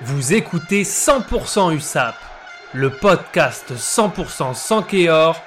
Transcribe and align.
Vous 0.00 0.32
écoutez 0.32 0.82
100% 0.82 1.76
USAP, 1.76 2.16
le 2.72 2.90
podcast 2.90 3.72
100% 3.76 4.54
sans 4.54 4.82
Kéor 4.82 5.40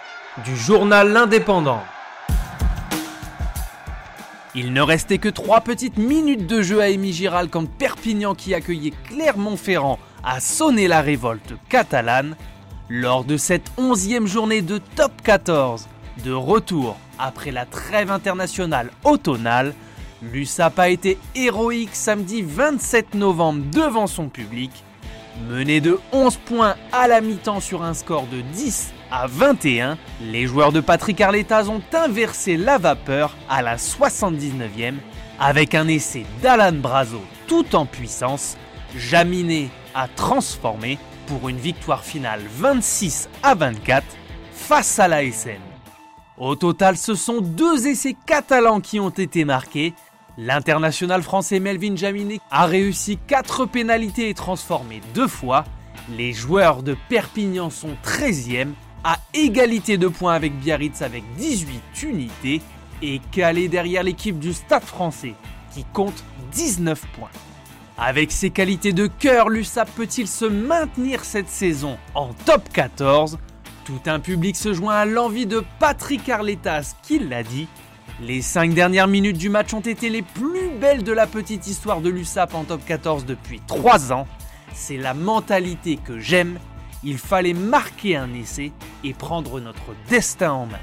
du 0.46 0.56
journal 0.56 1.12
L'Indépendant. 1.12 1.82
Il 4.54 4.71
ne 4.71 4.81
restait 4.81 5.18
que 5.18 5.28
3 5.28 5.62
petites 5.62 5.97
minutes 5.97 6.47
de 6.47 6.62
jeu 6.62 6.79
à 6.79 6.88
Émy 6.88 7.12
Giral 7.12 7.50
quand 7.50 7.66
Perpignan 7.66 8.34
qui 8.34 8.54
accueillait 8.54 8.94
Clermont-Ferrand 9.10 10.00
a 10.24 10.40
sonné 10.40 10.88
la 10.88 11.02
révolte 11.02 11.54
catalane 11.68 12.38
lors 12.88 13.26
de 13.26 13.36
cette 13.36 13.70
11e 13.78 14.28
journée 14.28 14.62
de 14.62 14.78
top 14.78 15.12
14 15.24 15.90
de 16.23 16.32
retour 16.32 16.98
après 17.20 17.52
la 17.52 17.66
trêve 17.66 18.12
internationale 18.12 18.91
automnale 19.04 19.73
L'USAP 20.22 20.80
a 20.80 20.90
été 20.90 21.18
héroïque 21.36 21.94
samedi 21.95 22.41
27 22.41 23.16
novembre 23.16 23.63
devant 23.71 24.08
son 24.08 24.30
public. 24.30 24.72
Mené 25.49 25.81
de 25.81 25.99
11 26.13 26.38
points 26.38 26.76
à 26.94 27.08
la 27.08 27.20
mi-temps 27.20 27.59
sur 27.59 27.84
un 27.84 27.94
score 27.94 28.25
de 28.27 28.39
10 28.39 28.94
à 29.12 29.27
21, 29.27 29.98
les 30.22 30.48
joueurs 30.48 30.72
de 30.72 30.80
Patrick 30.80 31.20
Arletas 31.20 31.67
ont 31.67 31.81
inversé 31.94 32.55
la 32.55 32.77
vapeur 32.77 33.36
à 33.49 33.62
la 33.62 33.75
79e 33.75 34.95
avec 35.38 35.75
un 35.75 35.89
essai 35.89 36.25
d'Alan 36.41 36.77
Brazo 36.77 37.22
tout 37.47 37.75
en 37.75 37.86
puissance. 37.86 38.58
Jaminé 38.95 39.70
a 39.94 40.08
transformé 40.08 40.97
pour 41.27 41.50
une 41.50 41.58
victoire 41.58 42.05
finale 42.05 42.41
26 42.58 43.30
à 43.44 43.55
24 43.55 44.05
face 44.53 44.97
à 45.00 45.09
la 45.09 45.30
SN. 45.30 45.59
Au 46.38 46.55
total, 46.55 46.97
ce 46.97 47.16
sont 47.16 47.39
deux 47.39 47.88
essais 47.88 48.16
catalans 48.25 48.81
qui 48.81 49.00
ont 49.00 49.09
été 49.09 49.45
marqués. 49.45 49.94
L'international 50.38 51.23
français 51.23 51.59
Melvin 51.59 51.95
Jaminet 51.95 52.39
a 52.52 52.66
réussi 52.66 53.17
4 53.27 53.66
pénalités 53.66 54.30
et 54.30 54.34
transformé 54.34 55.02
deux 55.14 55.28
fois. 55.28 55.64
Les 56.09 56.33
joueurs 56.33 56.83
de 56.83 56.95
Perpignan 57.09 57.69
sont 57.69 57.95
13e, 58.03 58.73
à 59.03 59.17
égalité 59.33 59.97
de 59.97 60.08
points 60.08 60.33
avec 60.33 60.59
Biarritz 60.59 61.02
avec 61.02 61.23
18 61.38 62.03
unités 62.03 62.61
et 63.02 63.22
calé 63.31 63.67
derrière 63.67 64.03
l'équipe 64.03 64.39
du 64.39 64.52
Stade 64.52 64.83
français 64.83 65.36
qui 65.73 65.86
compte 65.94 66.23
19 66.52 67.06
points. 67.17 67.30
Avec 67.97 68.31
ses 68.31 68.50
qualités 68.50 68.94
de 68.94 69.08
cœur, 69.08 69.50
l'USAP 69.50 69.89
peut-il 69.95 70.28
se 70.28 70.45
maintenir 70.45 71.23
cette 71.23 71.50
saison 71.50 71.97
en 72.13 72.33
top 72.45 72.67
14 72.73 73.38
tout 73.86 74.02
un 74.08 74.19
public 74.19 74.56
se 74.56 74.73
joint 74.73 74.95
à 74.95 75.06
l'envie 75.06 75.45
de 75.45 75.63
Patrick 75.80 76.28
Arletas 76.28 76.95
qui 77.03 77.19
l'a 77.19 77.44
dit. 77.44 77.67
Les 78.21 78.41
5 78.41 78.73
dernières 78.73 79.08
minutes 79.08 79.38
du 79.38 79.49
match 79.49 79.73
ont 79.73 79.81
été 79.81 80.09
les 80.09 80.21
plus 80.21 80.69
belles 80.80 81.03
de 81.03 81.11
la 81.11 81.27
petite 81.27 81.67
histoire 81.67 81.99
de 81.99 82.09
l'USAP 82.09 82.55
en 82.55 82.63
top 82.63 82.85
14 82.85 83.25
depuis 83.25 83.59
3 83.67 84.13
ans. 84.13 84.25
C'est 84.73 84.95
la 84.95 85.13
mentalité 85.13 85.97
que 85.97 86.17
j'aime. 86.17 86.57
Il 87.03 87.17
fallait 87.17 87.53
marquer 87.53 88.16
un 88.16 88.33
essai 88.33 88.72
et 89.03 89.13
prendre 89.13 89.59
notre 89.59 89.94
destin 90.09 90.53
en 90.53 90.66
main. 90.66 90.80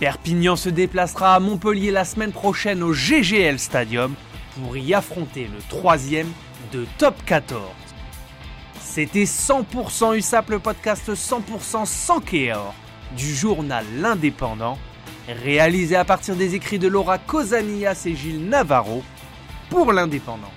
Perpignan 0.00 0.56
se 0.56 0.70
déplacera 0.70 1.34
à 1.34 1.40
Montpellier 1.40 1.90
la 1.90 2.06
semaine 2.06 2.32
prochaine 2.32 2.82
au 2.82 2.94
GGL 2.94 3.58
Stadium 3.58 4.14
pour 4.56 4.74
y 4.76 4.94
affronter 4.94 5.48
le 5.52 5.60
troisième 5.68 6.30
de 6.72 6.86
top 6.96 7.14
14. 7.26 7.62
C'était 8.80 9.24
100% 9.24 10.16
USAP, 10.16 10.50
le 10.50 10.58
podcast 10.58 11.12
100% 11.12 11.84
sans 11.84 12.20
Kéor 12.20 12.74
du 13.16 13.34
journal 13.34 13.84
L'Indépendant, 13.98 14.78
réalisé 15.28 15.96
à 15.96 16.04
partir 16.04 16.36
des 16.36 16.54
écrits 16.54 16.78
de 16.78 16.88
Laura 16.88 17.18
Cosanias 17.18 18.02
et 18.06 18.14
Gilles 18.14 18.48
Navarro 18.48 19.02
pour 19.70 19.92
L'Indépendant. 19.92 20.52